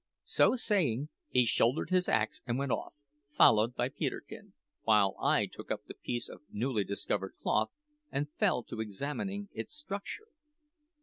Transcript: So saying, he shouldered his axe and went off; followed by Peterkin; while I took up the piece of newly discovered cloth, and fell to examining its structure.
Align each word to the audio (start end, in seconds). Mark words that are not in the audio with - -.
So 0.23 0.55
saying, 0.55 1.09
he 1.29 1.45
shouldered 1.45 1.91
his 1.91 2.09
axe 2.09 2.41
and 2.47 2.57
went 2.57 2.71
off; 2.71 2.95
followed 3.37 3.75
by 3.75 3.89
Peterkin; 3.89 4.53
while 4.81 5.15
I 5.21 5.45
took 5.45 5.69
up 5.69 5.85
the 5.85 5.93
piece 5.93 6.27
of 6.27 6.41
newly 6.49 6.83
discovered 6.83 7.35
cloth, 7.39 7.75
and 8.11 8.27
fell 8.39 8.63
to 8.63 8.81
examining 8.81 9.49
its 9.51 9.75
structure. 9.75 10.29